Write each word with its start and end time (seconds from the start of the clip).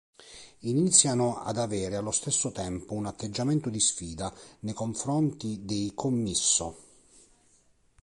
Iniziano 0.61 1.37
ad 1.43 1.57
avere 1.59 1.95
allo 1.95 2.09
stesso 2.09 2.51
tempo 2.51 2.95
un 2.95 3.05
atteggiamento 3.05 3.69
di 3.69 3.79
sfida 3.79 4.33
nei 4.61 4.73
confronti 4.73 5.59
dei 5.63 5.91
Commisso. 5.93 6.75